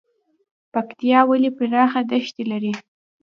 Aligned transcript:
پکتیکا 0.73 1.19
ولې 1.29 1.49
پراخه 1.57 2.01
دښتې 2.11 2.43
لري؟ 2.51 2.73